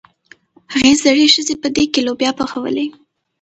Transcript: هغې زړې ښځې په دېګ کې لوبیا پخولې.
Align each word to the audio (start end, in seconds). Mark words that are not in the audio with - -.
هغې 0.73 0.93
زړې 1.01 1.25
ښځې 1.33 1.55
په 1.61 1.67
دېګ 1.75 1.89
کې 1.93 2.01
لوبیا 2.07 2.31
پخولې. 2.39 2.85